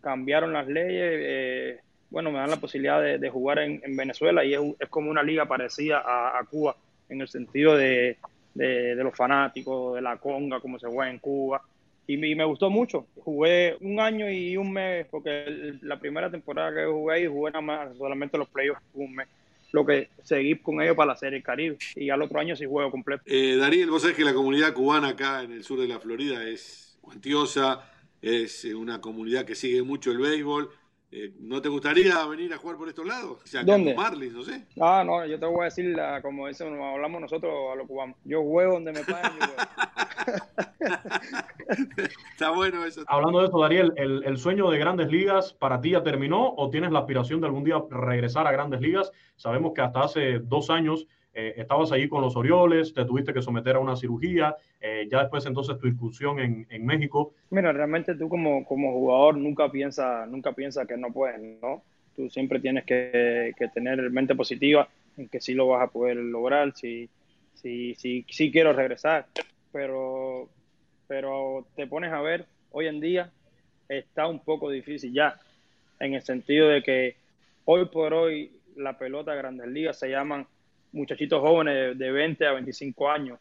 Cambiaron 0.00 0.52
las 0.52 0.66
leyes, 0.66 1.12
eh, 1.12 1.78
bueno, 2.10 2.30
me 2.30 2.38
dan 2.38 2.50
la 2.50 2.56
posibilidad 2.56 3.00
de, 3.00 3.30
jugar 3.30 3.60
en, 3.60 3.80
en, 3.84 3.96
Venezuela 3.96 4.44
y 4.44 4.54
es, 4.54 4.60
es, 4.80 4.88
como 4.88 5.10
una 5.10 5.22
liga 5.22 5.46
parecida 5.46 6.02
a, 6.04 6.44
Cuba 6.44 6.76
en 7.08 7.20
el 7.20 7.28
sentido 7.28 7.76
de, 7.76 8.18
de, 8.54 8.94
los 8.96 9.16
fanáticos, 9.16 9.94
de 9.94 10.02
la 10.02 10.16
conga, 10.16 10.60
como 10.60 10.78
se 10.78 10.88
juega 10.88 11.10
en 11.10 11.18
Cuba. 11.20 11.62
Y 12.06 12.16
me, 12.16 12.28
y 12.28 12.34
me, 12.34 12.44
gustó 12.44 12.70
mucho. 12.70 13.06
Jugué 13.16 13.76
un 13.80 14.00
año 14.00 14.30
y 14.30 14.56
un 14.56 14.72
mes, 14.72 15.06
porque 15.10 15.74
la 15.82 15.98
primera 15.98 16.30
temporada 16.30 16.74
que 16.74 16.86
jugué 16.86 17.22
y 17.22 17.26
jugué 17.26 17.52
nada 17.52 17.62
más 17.62 17.96
solamente 17.96 18.36
los 18.36 18.48
playoffs 18.48 18.82
un 18.94 19.14
mes. 19.14 19.28
Lo 19.72 19.84
que 19.84 20.08
seguí 20.22 20.56
con 20.56 20.80
ellos 20.80 20.96
para 20.96 21.12
la 21.12 21.16
Serie 21.16 21.42
Caribe. 21.42 21.78
Y 21.96 22.10
al 22.10 22.22
otro 22.22 22.38
año 22.38 22.54
sí 22.54 22.66
juego 22.66 22.90
completo. 22.90 23.22
Eh, 23.26 23.56
Dariel, 23.56 23.90
vos 23.90 24.02
sabés 24.02 24.16
que 24.16 24.24
la 24.24 24.34
comunidad 24.34 24.72
cubana 24.72 25.08
acá 25.08 25.42
en 25.42 25.52
el 25.52 25.64
sur 25.64 25.80
de 25.80 25.88
la 25.88 25.98
Florida 25.98 26.46
es 26.46 26.96
cuantiosa, 27.00 27.90
es 28.22 28.64
una 28.64 29.00
comunidad 29.00 29.44
que 29.44 29.54
sigue 29.54 29.82
mucho 29.82 30.10
el 30.10 30.18
béisbol 30.18 30.70
eh, 31.16 31.32
¿No 31.38 31.62
te 31.62 31.68
gustaría 31.68 32.26
venir 32.26 32.52
a 32.52 32.56
jugar 32.56 32.76
por 32.76 32.88
estos 32.88 33.06
lados? 33.06 33.38
O 33.40 33.46
sea, 33.46 33.62
¿Dónde? 33.62 33.94
Marlins, 33.94 34.32
no 34.32 34.42
sé. 34.42 34.66
Ah, 34.80 35.04
no, 35.06 35.24
yo 35.24 35.38
te 35.38 35.46
voy 35.46 35.60
a 35.60 35.64
decir, 35.66 35.96
la, 35.96 36.20
como 36.20 36.48
dicen, 36.48 36.76
hablamos 36.82 37.20
nosotros 37.20 37.52
a 37.72 37.76
los 37.76 37.86
cubanos. 37.86 38.16
Yo 38.24 38.42
juego 38.42 38.72
donde 38.72 38.92
me 38.92 39.04
paguen. 39.04 39.30
Está 42.32 42.50
bueno 42.50 42.84
eso. 42.84 43.04
Hablando 43.06 43.42
de 43.42 43.46
eso, 43.46 43.60
Dariel, 43.60 43.92
¿el, 43.96 44.24
¿el, 44.24 44.36
sueño 44.38 44.68
de 44.70 44.78
grandes 44.78 45.08
ligas 45.08 45.52
para 45.52 45.80
ti 45.80 45.90
ya 45.90 46.02
terminó 46.02 46.52
o 46.56 46.68
tienes 46.68 46.90
la 46.90 46.98
aspiración 46.98 47.40
de 47.40 47.46
algún 47.46 47.62
día 47.62 47.80
regresar 47.90 48.48
a 48.48 48.52
grandes 48.52 48.80
ligas? 48.80 49.12
Sabemos 49.36 49.72
que 49.72 49.82
hasta 49.82 50.00
hace 50.00 50.40
dos 50.40 50.68
años 50.68 51.06
eh, 51.36 51.54
estabas 51.56 51.90
allí 51.90 52.08
con 52.08 52.22
los 52.22 52.36
Orioles, 52.36 52.94
te 52.94 53.04
tuviste 53.04 53.34
que 53.34 53.42
someter 53.42 53.74
a 53.74 53.80
una 53.80 53.96
cirugía, 53.96 54.54
eh, 54.80 55.08
ya 55.10 55.20
después 55.20 55.44
entonces 55.46 55.76
tu 55.78 55.88
incursión 55.88 56.38
en, 56.38 56.64
en, 56.70 56.86
México. 56.86 57.34
Mira, 57.50 57.72
realmente 57.72 58.14
tú 58.14 58.28
como, 58.28 58.64
como 58.64 58.92
jugador 58.92 59.36
nunca 59.36 59.68
piensas 59.68 60.28
nunca 60.28 60.52
piensa 60.52 60.86
que 60.86 60.96
no 60.96 61.12
puedes, 61.12 61.40
¿no? 61.60 61.82
Tú 62.14 62.30
siempre 62.30 62.60
tienes 62.60 62.84
que, 62.84 63.52
que, 63.58 63.66
tener 63.66 64.08
mente 64.10 64.36
positiva 64.36 64.88
en 65.16 65.28
que 65.28 65.40
sí 65.40 65.54
lo 65.54 65.66
vas 65.66 65.82
a 65.82 65.90
poder 65.90 66.16
lograr, 66.18 66.72
si, 66.72 67.08
si, 67.54 67.96
si, 67.96 68.24
si 68.28 68.52
quiero 68.52 68.72
regresar, 68.72 69.26
pero, 69.72 70.48
pero 71.08 71.66
te 71.74 71.88
pones 71.88 72.12
a 72.12 72.20
ver, 72.20 72.46
hoy 72.70 72.86
en 72.86 73.00
día 73.00 73.32
está 73.88 74.28
un 74.28 74.38
poco 74.38 74.70
difícil 74.70 75.12
ya, 75.12 75.40
en 75.98 76.14
el 76.14 76.22
sentido 76.22 76.68
de 76.68 76.82
que 76.84 77.16
hoy 77.64 77.86
por 77.86 78.14
hoy 78.14 78.52
la 78.76 78.96
pelota 78.96 79.32
de 79.32 79.38
grandes 79.38 79.66
ligas 79.68 79.98
se 79.98 80.08
llaman 80.08 80.46
muchachitos 80.94 81.40
jóvenes 81.40 81.98
de 81.98 82.10
20 82.10 82.46
a 82.46 82.52
25 82.52 83.10
años. 83.10 83.38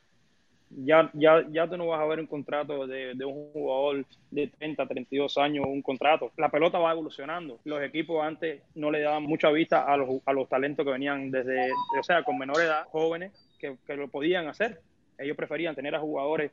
Ya, 0.75 1.11
ya, 1.13 1.45
ya 1.51 1.67
tú 1.69 1.77
no 1.77 1.87
vas 1.87 2.01
a 2.01 2.05
ver 2.05 2.19
un 2.19 2.25
contrato 2.25 2.87
de, 2.87 3.13
de, 3.13 3.25
un 3.25 3.51
jugador 3.53 4.05
de 4.31 4.47
30, 4.47 4.87
32 4.87 5.37
años, 5.37 5.65
un 5.67 5.83
contrato. 5.83 6.31
La 6.35 6.49
pelota 6.49 6.79
va 6.79 6.91
evolucionando. 6.91 7.59
Los 7.63 7.83
equipos 7.83 8.23
antes 8.23 8.63
no 8.73 8.89
le 8.89 9.01
daban 9.01 9.23
mucha 9.23 9.51
vista 9.51 9.83
a 9.83 9.95
los, 9.97 10.09
a 10.25 10.33
los 10.33 10.49
talentos 10.49 10.83
que 10.83 10.91
venían 10.91 11.29
desde, 11.29 11.69
o 11.99 12.03
sea, 12.03 12.23
con 12.23 12.39
menor 12.39 12.59
edad, 12.59 12.85
jóvenes, 12.89 13.31
que, 13.59 13.77
que 13.85 13.95
lo 13.95 14.07
podían 14.07 14.47
hacer. 14.47 14.81
Ellos 15.19 15.37
preferían 15.37 15.75
tener 15.75 15.93
a 15.93 15.99
jugadores 15.99 16.51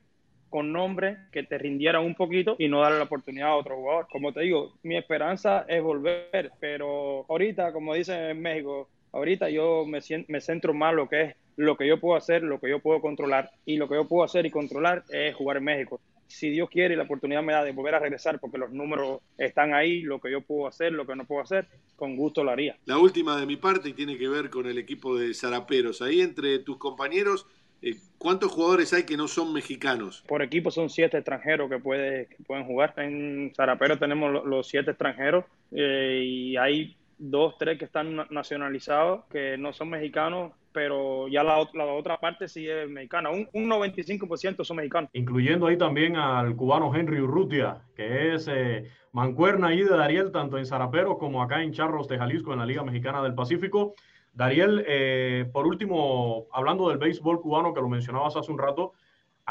con 0.51 0.73
nombre 0.73 1.17
que 1.33 1.45
te 1.45 1.57
rindieran 1.57 2.05
un 2.05 2.15
poquito 2.15 2.57
y 2.59 2.69
no 2.69 2.81
darle 2.81 2.99
la 2.99 3.05
oportunidad 3.05 3.49
a 3.49 3.55
otro 3.55 3.77
jugador. 3.77 4.07
Como 4.11 4.33
te 4.33 4.41
digo, 4.41 4.75
mi 4.83 4.97
esperanza 4.97 5.65
es 5.67 5.83
volver, 5.83 6.51
pero 6.59 7.25
ahorita, 7.29 7.73
como 7.73 7.95
dicen 7.95 8.21
en 8.23 8.43
México, 8.43 8.91
ahorita 9.13 9.51
yo 9.51 9.85
me, 9.87 10.01
me 10.29 10.41
centro 10.41 10.75
más 10.75 10.95
lo 10.95 11.09
que 11.09 11.23
es 11.23 11.37
lo 11.61 11.77
que 11.77 11.87
yo 11.87 12.01
puedo 12.01 12.17
hacer, 12.17 12.43
lo 12.43 12.59
que 12.59 12.71
yo 12.71 12.79
puedo 12.81 13.01
controlar. 13.01 13.51
Y 13.67 13.77
lo 13.77 13.89
que 13.89 13.95
yo 13.95 14.09
puedo 14.09 14.25
hacer 14.25 14.47
y 14.47 14.51
controlar 14.51 15.05
es 15.11 15.35
jugar 15.35 15.59
en 15.59 15.65
México. 15.65 16.01
Si 16.27 16.49
Dios 16.49 16.71
quiere 16.71 16.95
y 16.95 16.97
la 16.97 17.03
oportunidad 17.03 17.43
me 17.43 17.53
da 17.53 17.65
de 17.65 17.73
volver 17.73 17.97
a 17.97 17.99
regresar, 17.99 18.39
porque 18.39 18.57
los 18.57 18.71
números 18.71 19.21
están 19.37 19.75
ahí, 19.75 20.01
lo 20.01 20.21
que 20.21 20.31
yo 20.31 20.41
puedo 20.41 20.69
hacer, 20.69 20.93
lo 20.93 21.07
que 21.07 21.17
no 21.17 21.27
puedo 21.27 21.43
hacer, 21.43 21.67
con 21.97 22.17
gusto 22.17 22.45
lo 22.45 22.53
haría. 22.53 22.77
La 22.87 22.99
última 22.99 23.39
de 23.39 23.47
mi 23.47 23.57
parte 23.57 23.91
y 23.91 23.93
tiene 23.93 24.17
que 24.17 24.29
ver 24.29 24.49
con 24.49 24.67
el 24.67 24.79
equipo 24.79 25.19
de 25.19 25.35
Zaraperos. 25.35 26.01
Ahí 26.03 26.21
entre 26.21 26.61
tus 26.61 26.79
compañeros, 26.79 27.47
eh, 27.83 27.97
¿cuántos 28.17 28.53
jugadores 28.53 28.93
hay 28.95 29.03
que 29.03 29.17
no 29.17 29.27
son 29.27 29.53
mexicanos? 29.53 30.25
Por 30.29 30.43
equipo 30.43 30.71
son 30.71 30.89
siete 30.89 31.19
extranjeros 31.19 31.69
que, 31.69 31.79
puede, 31.79 32.27
que 32.27 32.37
pueden 32.45 32.65
jugar. 32.65 32.95
En 32.97 33.53
Zaraperos 33.55 33.99
tenemos 33.99 34.47
los 34.47 34.69
siete 34.69 34.93
extranjeros 34.93 35.45
eh, 35.73 36.23
y 36.25 36.57
hay 36.57 36.97
dos, 37.21 37.57
tres 37.59 37.79
que 37.79 37.85
están 37.85 38.27
nacionalizados, 38.31 39.25
que 39.27 39.57
no 39.59 39.73
son 39.73 39.91
mexicanos, 39.91 40.53
pero 40.73 41.29
ya 41.29 41.45
la, 41.45 41.69
la 41.75 41.85
otra 41.85 42.19
parte 42.19 42.49
sí 42.49 42.69
es 42.69 42.89
mexicana. 42.89 43.31
Un, 43.31 43.49
un 43.53 43.69
95% 43.69 44.65
son 44.65 44.79
mexicanos. 44.79 45.11
Incluyendo 45.13 45.67
ahí 45.67 45.77
también 45.77 46.17
al 46.17 46.57
cubano 46.57 46.95
Henry 46.95 47.21
Urrutia, 47.21 47.83
que 47.95 48.35
es 48.35 48.49
eh, 48.49 48.91
mancuerna 49.13 49.69
ahí 49.69 49.83
de 49.83 49.97
Dariel, 49.97 50.33
tanto 50.33 50.59
en 50.59 50.67
Zaraperos 50.67 51.19
como 51.19 51.43
acá 51.43 51.63
en 51.63 51.73
Charros 51.73 52.09
de 52.09 52.19
Jalisco, 52.19 52.53
en 52.53 52.61
la 52.61 52.67
Liga 52.67 52.83
Mexicana 52.83 53.23
del 53.23 53.35
Pacífico. 53.35 53.95
Dariel, 54.33 54.85
eh, 54.87 55.49
por 55.53 55.67
último, 55.67 56.47
hablando 56.53 56.89
del 56.89 56.99
béisbol 56.99 57.41
cubano 57.41 57.75
que 57.75 57.81
lo 57.81 57.89
mencionabas 57.89 58.37
hace 58.37 58.51
un 58.51 58.59
rato, 58.59 58.93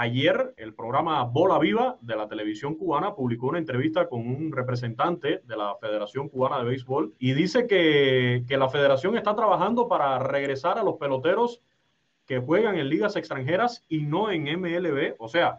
Ayer 0.01 0.53
el 0.55 0.73
programa 0.73 1.25
Bola 1.25 1.59
Viva 1.59 1.97
de 1.99 2.15
la 2.15 2.29
televisión 2.29 2.75
cubana 2.75 3.15
publicó 3.15 3.47
una 3.47 3.57
entrevista 3.57 4.07
con 4.07 4.21
un 4.21 4.49
representante 4.53 5.41
de 5.45 5.57
la 5.57 5.75
Federación 5.75 6.29
Cubana 6.29 6.59
de 6.59 6.69
Béisbol 6.69 7.15
y 7.19 7.33
dice 7.33 7.67
que, 7.67 8.45
que, 8.47 8.55
la 8.55 8.69
federación 8.69 9.17
está 9.17 9.35
trabajando 9.35 9.89
para 9.89 10.17
regresar 10.19 10.77
a 10.77 10.83
los 10.83 10.95
peloteros 10.95 11.61
que 12.25 12.39
juegan 12.39 12.77
en 12.77 12.87
ligas 12.87 13.17
extranjeras 13.17 13.83
y 13.89 14.03
no 14.03 14.31
en 14.31 14.43
MLB. 14.43 15.15
O 15.19 15.27
sea, 15.27 15.57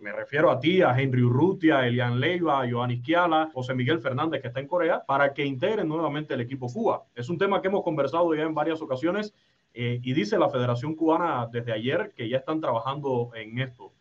me 0.00 0.10
refiero 0.10 0.50
a 0.50 0.58
ti, 0.58 0.82
a 0.82 1.00
Henry 1.00 1.22
Urrutia, 1.22 1.86
Elian 1.86 2.18
Leiva, 2.18 2.62
a 2.62 2.68
Joan 2.68 2.90
Isquiala, 2.90 3.50
José 3.54 3.72
Miguel 3.72 4.00
Fernández 4.00 4.42
que 4.42 4.48
está 4.48 4.58
en 4.58 4.66
Corea, 4.66 5.04
para 5.06 5.32
que 5.32 5.44
integren 5.44 5.86
nuevamente 5.86 6.34
el 6.34 6.40
equipo 6.40 6.66
Cuba. 6.66 7.04
Es 7.14 7.28
un 7.28 7.38
tema 7.38 7.62
que 7.62 7.68
hemos 7.68 7.84
conversado 7.84 8.34
ya 8.34 8.42
en 8.42 8.52
varias 8.52 8.82
ocasiones 8.82 9.32
eh, 9.78 10.00
y 10.02 10.14
dice 10.14 10.38
la 10.38 10.48
Federación 10.48 10.94
Cubana 10.94 11.46
desde 11.52 11.70
ayer 11.70 12.14
que 12.16 12.30
ya 12.30 12.38
están 12.38 12.62
trabajando 12.62 13.30
en 13.34 13.58
esto. 13.58 13.92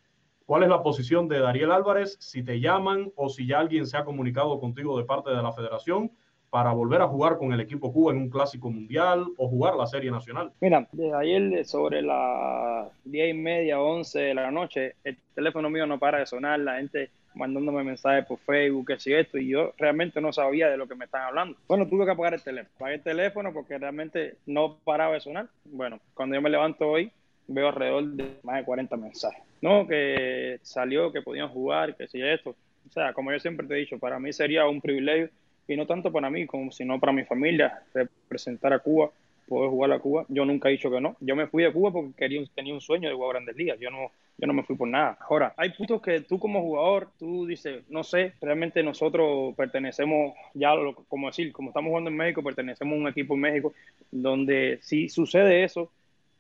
¿Cuál 0.46 0.63
es 0.63 0.70
la 0.70 0.82
posición 0.82 1.27
de 1.27 1.39
Dariel 1.39 1.70
Álvarez? 1.70 2.15
Si 2.22 2.44
te 2.44 2.62
llaman 2.62 3.12
o 3.17 3.27
si 3.27 3.46
ya 3.46 3.60
alguien 3.60 3.86
se 3.86 3.98
ha 3.98 4.05
comunicado 4.05 4.58
contigo 4.62 4.98
de 4.98 5.03
parte 5.03 5.32
de 5.32 5.44
la 5.44 5.51
Federación 5.51 6.12
para 6.50 6.72
volver 6.72 7.01
a 7.01 7.10
jugar 7.10 7.38
con 7.38 7.51
el 7.51 7.60
equipo 7.60 7.91
Cuba 7.91 8.13
en 8.13 8.20
un 8.20 8.29
clásico 8.29 8.70
mundial 8.70 9.25
o 9.38 9.50
jugar 9.50 9.75
la 9.75 9.86
Serie 9.86 10.12
Nacional. 10.12 10.53
Mira, 10.62 10.88
desde 10.94 11.13
ayer 11.13 11.65
sobre 11.65 12.01
las 12.01 12.89
diez 13.03 13.32
y 13.32 13.38
media, 13.38 13.82
once 13.82 14.20
de 14.20 14.34
la 14.34 14.51
noche, 14.51 14.96
el 15.03 15.17
teléfono 15.34 15.70
mío 15.70 15.86
no 15.86 16.00
para 16.00 16.20
de 16.20 16.25
sonar, 16.25 16.58
la 16.62 16.77
gente 16.77 17.10
mandándome 17.35 17.83
mensajes 17.83 18.25
por 18.25 18.39
Facebook, 18.39 18.87
que 18.87 18.99
si 18.99 19.13
esto, 19.13 19.37
y 19.37 19.49
yo 19.49 19.73
realmente 19.77 20.21
no 20.21 20.33
sabía 20.33 20.69
de 20.69 20.77
lo 20.77 20.87
que 20.87 20.95
me 20.95 21.05
están 21.05 21.23
hablando. 21.23 21.57
Bueno, 21.67 21.87
tuve 21.87 22.05
que 22.05 22.11
apagar 22.11 22.33
el 22.33 22.43
teléfono. 22.43 22.75
Apagué 22.75 22.95
el 22.95 23.03
teléfono 23.03 23.53
porque 23.53 23.77
realmente 23.77 24.35
no 24.45 24.77
paraba 24.83 25.13
de 25.13 25.19
sonar. 25.19 25.47
Bueno, 25.65 25.99
cuando 26.13 26.35
yo 26.35 26.41
me 26.41 26.49
levanto 26.49 26.87
hoy, 26.87 27.11
veo 27.47 27.67
alrededor 27.67 28.05
de 28.05 28.37
más 28.43 28.57
de 28.57 28.63
40 28.63 28.97
mensajes. 28.97 29.43
No, 29.61 29.87
que 29.87 30.59
salió, 30.61 31.11
que 31.11 31.21
podían 31.21 31.49
jugar, 31.49 31.95
que 31.95 32.07
si 32.07 32.21
esto. 32.21 32.55
O 32.87 32.91
sea, 32.91 33.13
como 33.13 33.31
yo 33.31 33.39
siempre 33.39 33.67
te 33.67 33.73
he 33.73 33.77
dicho, 33.77 33.99
para 33.99 34.19
mí 34.19 34.31
sería 34.31 34.67
un 34.67 34.81
privilegio, 34.81 35.29
y 35.67 35.75
no 35.75 35.85
tanto 35.87 36.11
para 36.11 36.29
mí, 36.29 36.45
como 36.45 36.71
sino 36.71 36.99
para 36.99 37.11
mi 37.11 37.23
familia, 37.23 37.81
representar 37.93 38.73
a 38.73 38.79
Cuba 38.79 39.09
poder 39.47 39.69
jugar 39.69 39.91
a 39.91 39.99
Cuba. 39.99 40.25
Yo 40.29 40.45
nunca 40.45 40.69
he 40.69 40.73
dicho 40.73 40.91
que 40.91 41.01
no. 41.01 41.15
Yo 41.19 41.35
me 41.35 41.47
fui 41.47 41.63
de 41.63 41.71
Cuba 41.71 41.91
porque 41.91 42.13
quería, 42.13 42.43
tenía 42.53 42.73
un 42.73 42.81
sueño 42.81 43.09
de 43.09 43.15
jugar 43.15 43.33
Grandes 43.33 43.55
Ligas. 43.55 43.79
Yo 43.79 43.89
no, 43.89 44.11
yo 44.37 44.47
no 44.47 44.53
me 44.53 44.63
fui 44.63 44.75
por 44.75 44.87
nada. 44.87 45.17
Ahora, 45.29 45.53
hay 45.57 45.69
puntos 45.71 46.01
que 46.01 46.21
tú 46.21 46.39
como 46.39 46.61
jugador, 46.61 47.09
tú 47.17 47.45
dices, 47.45 47.83
no 47.89 48.03
sé, 48.03 48.33
realmente 48.41 48.83
nosotros 48.83 49.55
pertenecemos, 49.55 50.33
ya 50.53 50.71
como 51.07 51.27
decir, 51.27 51.51
como 51.53 51.69
estamos 51.69 51.89
jugando 51.89 52.09
en 52.09 52.17
México, 52.17 52.43
pertenecemos 52.43 52.93
a 52.95 53.01
un 53.01 53.07
equipo 53.07 53.35
en 53.35 53.41
México, 53.41 53.73
donde 54.11 54.79
si 54.81 55.09
sucede 55.09 55.63
eso, 55.63 55.91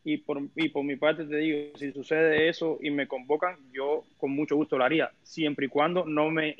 y 0.05 0.17
por, 0.17 0.39
y 0.55 0.69
por 0.69 0.85
mi 0.85 0.95
parte 0.95 1.25
te 1.25 1.35
digo, 1.37 1.77
si 1.77 1.91
sucede 1.91 2.47
eso 2.47 2.77
y 2.79 2.91
me 2.91 3.07
convocan, 3.07 3.57
yo 3.73 4.03
con 4.17 4.31
mucho 4.31 4.55
gusto 4.55 4.77
lo 4.77 4.85
haría, 4.85 5.11
siempre 5.23 5.65
y 5.65 5.69
cuando 5.69 6.05
no 6.05 6.29
me 6.29 6.55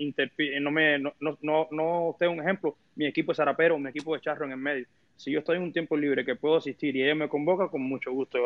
no 0.60 0.72
me 0.72 0.98
no, 0.98 1.14
no, 1.20 1.68
no, 1.70 2.10
esté 2.12 2.28
un 2.28 2.42
ejemplo, 2.42 2.76
mi 2.96 3.06
equipo 3.06 3.32
es 3.32 3.38
zarapero, 3.38 3.78
mi 3.78 3.90
equipo 3.90 4.16
de 4.16 4.22
charro 4.22 4.46
en 4.46 4.52
el 4.52 4.58
medio. 4.58 4.88
Si 5.16 5.32
yo 5.32 5.40
estoy 5.40 5.58
en 5.58 5.64
un 5.64 5.72
tiempo 5.72 5.96
libre 5.96 6.26
que 6.26 6.36
puedo 6.36 6.58
asistir 6.58 6.96
y 6.96 7.04
ella 7.04 7.16
me 7.16 7.30
convoca, 7.30 7.70
con 7.70 7.84
mucho 7.84 8.12
gusto 8.12 8.40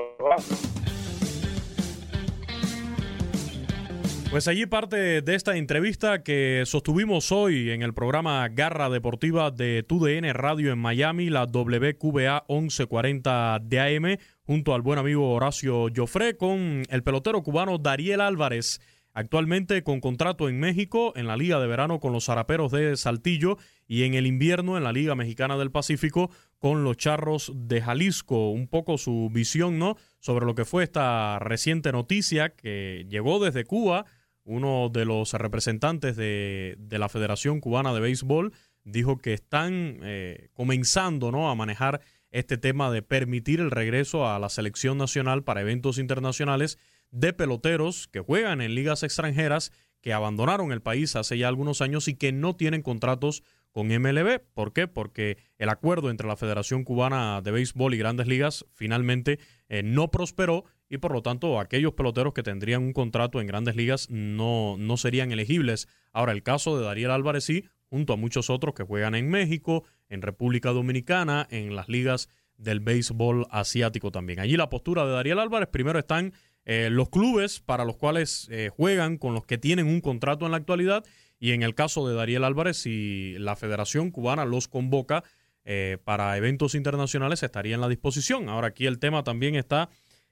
Pues 4.32 4.48
allí 4.48 4.68
parte 4.68 5.24
de 5.24 5.34
esta 5.34 5.58
entrevista 5.58 6.22
que 6.22 6.62
sostuvimos 6.68 7.32
hoy 7.32 7.72
en 7.72 7.82
el 7.82 7.96
programa 7.96 8.48
Garra 8.50 8.88
Deportiva 8.92 9.50
de 9.50 9.82
TUDN 9.82 10.32
Radio 10.36 10.72
en 10.72 10.78
Miami, 10.78 11.32
la 11.32 11.46
WQBA 11.46 12.46
1140 12.48 13.60
de 13.64 13.80
AM, 13.80 14.18
junto 14.44 14.76
al 14.76 14.84
buen 14.84 15.00
amigo 15.00 15.34
Horacio 15.34 15.88
Joffre 15.94 16.38
con 16.38 16.84
el 16.88 17.02
pelotero 17.02 17.42
cubano 17.42 17.80
Dariel 17.80 18.22
Álvarez, 18.22 18.80
actualmente 19.14 19.82
con 19.82 20.00
contrato 20.00 20.48
en 20.48 20.60
México, 20.60 21.12
en 21.16 21.26
la 21.26 21.36
Liga 21.36 21.60
de 21.60 21.66
Verano 21.66 22.00
con 22.00 22.14
los 22.14 22.26
Zaraperos 22.26 22.72
de 22.72 22.96
Saltillo 22.98 23.58
y 23.88 24.04
en 24.04 24.14
el 24.14 24.28
invierno 24.28 24.78
en 24.78 24.84
la 24.84 24.94
Liga 24.94 25.16
Mexicana 25.16 25.58
del 25.58 25.72
Pacífico 25.72 26.30
con 26.60 26.84
los 26.84 26.98
Charros 26.98 27.52
de 27.56 27.82
Jalisco. 27.82 28.52
Un 28.52 28.68
poco 28.68 29.00
su 29.00 29.32
visión, 29.34 29.80
¿no? 29.80 29.98
Sobre 30.20 30.46
lo 30.46 30.54
que 30.54 30.66
fue 30.66 30.84
esta 30.84 31.40
reciente 31.40 31.92
noticia 31.92 32.50
que 32.50 33.08
llegó 33.10 33.44
desde 33.44 33.66
Cuba 33.66 34.06
uno 34.50 34.89
de 34.89 35.06
los 35.06 35.34
representantes 35.34 36.15
de, 36.15 36.75
la 36.89 37.08
Federación 37.08 37.62
Cubana 37.62 37.94
de 37.94 38.00
Béisbol, 38.00 38.51
dijo 38.84 39.20
que 39.20 39.34
están 39.34 40.00
eh, 40.01 40.50
comenzando 40.53 41.32
¿no? 41.32 41.51
a 41.51 41.56
manejar 41.56 42.01
este 42.32 42.58
tema 42.58 42.89
de 42.89 43.03
permitir 43.03 43.60
el 43.60 43.70
regreso 43.70 44.27
a 44.27 44.39
la 44.39 44.50
selección 44.50 44.98
nacional 44.98 45.44
para 45.44 45.62
eventos 45.62 46.00
internacionales 46.00 46.79
de 47.12 47.32
peloteros 47.32 48.08
que 48.08 48.22
juegan 48.22 48.62
en 48.62 48.74
ligas 48.74 49.03
extranjeras 49.03 49.72
que 50.01 50.13
abandonaron 50.13 50.72
el 50.72 50.82
país 50.82 51.15
hace 51.15 51.38
ya 51.38 51.48
algunos 51.48 51.82
años 51.82 52.08
y 52.08 52.15
que 52.15 52.32
no 52.32 52.56
tienen 52.56 52.82
contratos 52.82 53.44
con 53.72 53.88
MLB. 53.88 54.39
¿Por 54.56 54.74
qué? 54.74 54.88
Porque 54.88 55.38
el 55.60 55.70
acuerdo 55.70 56.10
entre 56.10 56.27
la 56.27 56.38
Federación 56.38 56.84
Cubana 56.84 57.41
de 57.41 57.51
Béisbol 57.51 57.94
y 57.94 57.98
Grandes 57.98 58.27
Ligas 58.27 58.65
finalmente 58.74 59.39
eh, 59.68 59.84
no 59.84 60.10
prosperó 60.10 60.65
y 60.89 60.98
por 60.98 61.13
lo 61.13 61.22
tanto 61.22 61.60
aquellos 61.60 61.93
peloteros 61.93 62.34
que 62.34 62.43
tendrían 62.43 62.81
un 62.81 62.93
contrato 62.93 63.39
en 63.39 63.48
Grandes 63.48 63.75
Ligas 63.75 64.10
no, 64.10 64.75
no 64.77 64.98
serían 64.98 65.31
elegibles. 65.31 65.88
Ahora, 66.12 66.31
el 66.31 66.43
caso 66.43 66.77
de 66.77 66.86
Dariel 66.86 67.12
Álvarez 67.12 67.43
sí, 67.43 67.65
junto 67.89 68.13
a 68.13 68.17
muchos 68.17 68.50
otros 68.50 68.74
que 68.74 68.84
juegan 68.84 69.15
en 69.15 69.29
México, 69.29 69.84
en 70.10 70.22
República 70.22 70.72
Dominicana, 70.72 71.48
en 71.51 71.75
las 71.75 71.89
ligas 71.89 72.29
del 72.58 72.79
béisbol 72.81 73.48
asiático 73.51 74.12
también. 74.12 74.39
Allí 74.39 74.58
la 74.58 74.69
postura 74.69 75.05
de 75.05 75.12
Dariel 75.12 75.39
Álvarez, 75.39 75.69
primero 75.69 76.00
están 76.00 76.34
eh, 76.65 76.89
los 76.91 77.10
clubes 77.10 77.62
para 77.62 77.86
los 77.86 77.96
cuales 77.96 78.48
eh, 78.51 78.69
juegan, 78.75 79.17
con 79.17 79.34
los 79.34 79.46
que 79.46 79.58
tienen 79.58 79.88
un 79.88 80.01
contrato 80.01 80.46
en 80.46 80.51
la 80.51 80.58
actualidad, 80.58 81.05
y 81.39 81.53
en 81.53 81.63
el 81.63 81.74
caso 81.74 82.08
de 82.08 82.15
Dariel 82.15 82.43
Álvarez, 82.43 82.77
si 82.77 83.36
la 83.38 83.55
Federación 83.55 84.12
Cubana 84.12 84.43
los 84.43 84.67
convoca 84.67 85.24
eh, 85.63 85.98
para 86.03 86.36
eventos 86.36 86.75
internacionales, 86.75 87.43
estaría 87.43 87.75
en 87.75 87.81
la 87.81 87.88
disposición. 87.88 88.50
Ahora 88.50 88.67
aquí 88.67 88.88
el 88.88 89.00
tema 89.00 89.24
también 89.24 89.55
está 89.55 89.89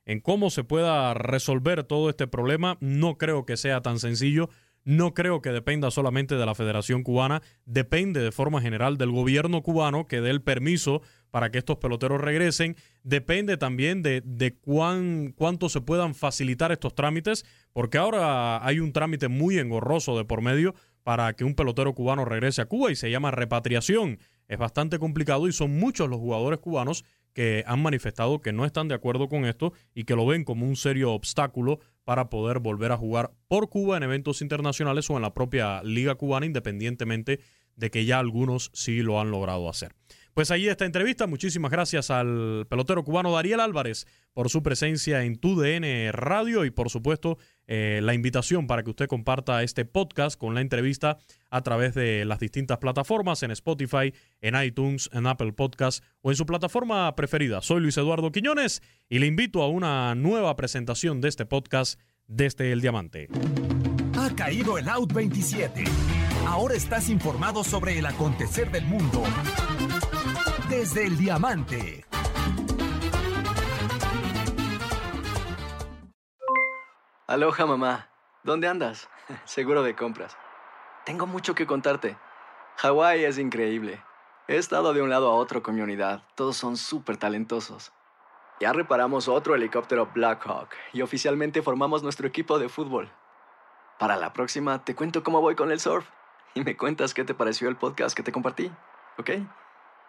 en 0.08 0.22
cómo 0.22 0.50
se 0.50 0.64
pueda 0.64 1.14
resolver 1.14 1.84
todo 1.84 2.10
este 2.10 2.28
problema. 2.28 2.78
No 2.80 3.18
creo 3.18 3.46
que 3.46 3.58
sea 3.58 3.82
tan 3.82 4.00
sencillo. 4.00 4.50
No 4.86 5.14
creo 5.14 5.42
que 5.42 5.52
dependa 5.52 5.92
solamente 5.92 6.36
de 6.36 6.46
la 6.46 6.56
Federación 6.56 7.04
Cubana, 7.04 7.42
depende 7.66 8.22
de 8.22 8.32
forma 8.32 8.62
general 8.62 8.98
del 8.98 9.12
gobierno 9.12 9.62
cubano 9.62 10.08
que 10.08 10.22
dé 10.22 10.30
el 10.30 10.42
permiso 10.42 11.02
para 11.30 11.52
que 11.52 11.58
estos 11.58 11.76
peloteros 11.80 12.22
regresen. 12.22 12.78
Depende 13.04 13.58
también 13.58 14.02
de, 14.02 14.22
de 14.24 14.56
cuán, 14.56 15.34
cuánto 15.36 15.68
se 15.68 15.82
puedan 15.82 16.16
facilitar 16.16 16.72
estos 16.72 16.96
trámites, 16.96 17.44
porque 17.74 17.98
ahora 17.98 18.66
hay 18.66 18.80
un 18.80 18.94
trámite 18.94 19.28
muy 19.28 19.60
engorroso 19.60 20.18
de 20.18 20.24
por 20.24 20.42
medio 20.42 20.74
para 21.04 21.34
que 21.34 21.44
un 21.44 21.54
pelotero 21.54 21.94
cubano 21.94 22.24
regrese 22.24 22.62
a 22.62 22.68
Cuba 22.68 22.90
y 22.90 22.96
se 22.96 23.12
llama 23.12 23.32
repatriación. 23.32 24.20
Es 24.48 24.58
bastante 24.58 25.00
complicado 25.00 25.50
y 25.50 25.52
son 25.52 25.78
muchos 25.78 26.10
los 26.10 26.20
jugadores 26.20 26.60
cubanos 26.60 27.04
que 27.38 27.64
han 27.68 27.84
manifestado 27.84 28.42
que 28.42 28.52
no 28.52 28.66
están 28.66 28.88
de 28.88 28.96
acuerdo 28.96 29.30
con 29.30 29.46
esto 29.46 29.72
y 29.94 30.06
que 30.06 30.16
lo 30.16 30.26
ven 30.26 30.44
como 30.44 30.66
un 30.66 30.76
serio 30.76 31.12
obstáculo 31.12 31.80
para 32.04 32.32
poder 32.32 32.58
volver 32.58 32.92
a 32.92 32.98
jugar 32.98 33.30
por 33.48 33.70
Cuba 33.70 33.96
en 33.96 34.02
eventos 34.02 34.42
internacionales 34.42 35.08
o 35.12 35.18
en 35.18 35.22
la 35.22 35.36
propia 35.36 35.84
liga 35.84 36.16
cubana, 36.16 36.48
independientemente 36.48 37.42
de 37.76 37.92
que 37.92 38.06
ya 38.06 38.18
algunos 38.18 38.72
sí 38.74 39.04
lo 39.04 39.22
han 39.22 39.30
logrado 39.30 39.70
hacer. 39.70 39.94
Pues 40.38 40.52
ahí 40.52 40.68
esta 40.68 40.86
entrevista. 40.86 41.26
Muchísimas 41.26 41.72
gracias 41.72 42.12
al 42.12 42.68
pelotero 42.70 43.04
cubano 43.04 43.32
Dariel 43.32 43.60
Álvarez 43.60 44.06
por 44.34 44.52
su 44.52 44.62
presencia 44.62 45.24
en 45.24 45.40
TUDN 45.40 46.14
Radio 46.14 46.64
y 46.64 46.70
por 46.70 46.92
supuesto 46.92 47.40
eh, 47.66 48.02
la 48.04 48.14
invitación 48.14 48.68
para 48.68 48.84
que 48.84 48.92
usted 48.92 49.08
comparta 49.08 49.64
este 49.64 49.84
podcast 49.84 50.40
con 50.40 50.54
la 50.54 50.62
entrevista 50.62 51.18
a 51.50 51.62
través 51.64 51.96
de 51.96 52.24
las 52.24 52.38
distintas 52.38 52.78
plataformas 52.78 53.42
en 53.42 53.50
Spotify, 53.50 54.14
en 54.40 54.64
iTunes, 54.64 55.10
en 55.12 55.26
Apple 55.26 55.54
Podcast 55.54 56.04
o 56.22 56.30
en 56.30 56.38
su 56.38 56.46
plataforma 56.46 57.16
preferida. 57.16 57.64
Soy 57.64 57.82
Luis 57.82 57.98
Eduardo 57.98 58.32
Quiñones 58.32 58.84
y 59.10 59.18
le 59.18 59.26
invito 59.26 59.64
a 59.64 59.70
una 59.70 60.14
nueva 60.14 60.56
presentación 60.56 61.20
de 61.20 61.30
este 61.30 61.48
podcast 61.48 62.00
desde 62.28 62.72
El 62.72 62.82
Diamante. 62.82 63.28
Ha 64.16 64.36
caído 64.36 64.78
el 64.78 64.88
Out 64.88 65.14
27. 65.14 65.84
Ahora 66.46 66.76
estás 66.76 67.10
informado 67.10 67.64
sobre 67.64 67.98
el 67.98 68.06
acontecer 68.06 68.70
del 68.70 68.86
mundo 68.86 69.24
desde 70.70 71.06
el 71.06 71.18
diamante. 71.18 72.06
Aloha 77.28 77.66
mamá, 77.66 78.10
¿dónde 78.44 78.68
andas? 78.68 79.10
Seguro 79.46 79.84
de 79.84 79.96
compras. 79.96 80.38
Tengo 81.06 81.26
mucho 81.28 81.56
que 81.56 81.68
contarte. 81.68 82.18
Hawái 82.78 83.26
es 83.26 83.38
increíble. 83.38 84.02
He 84.48 84.56
estado 84.56 84.94
de 84.94 85.02
un 85.02 85.10
lado 85.10 85.30
a 85.30 85.34
otro 85.34 85.62
con 85.62 85.76
mi 85.76 85.82
unidad. 85.82 86.24
Todos 86.36 86.56
son 86.58 86.78
súper 86.78 87.18
talentosos. 87.18 87.92
Ya 88.60 88.74
reparamos 88.74 89.28
otro 89.28 89.56
helicóptero 89.56 90.10
Blackhawk 90.14 90.70
y 90.94 91.02
oficialmente 91.02 91.62
formamos 91.62 92.02
nuestro 92.02 92.28
equipo 92.28 92.60
de 92.60 92.70
fútbol. 92.70 93.12
Para 94.00 94.16
la 94.16 94.34
próxima 94.34 94.84
te 94.84 94.96
cuento 94.96 95.24
cómo 95.24 95.42
voy 95.42 95.56
con 95.56 95.72
el 95.72 95.80
surf 95.80 96.08
y 96.54 96.64
me 96.64 96.78
cuentas 96.78 97.14
qué 97.14 97.24
te 97.24 97.34
pareció 97.34 97.70
el 97.70 97.76
podcast 97.76 98.16
que 98.16 98.24
te 98.24 98.32
compartí, 98.32 98.72
¿ok? 99.18 99.30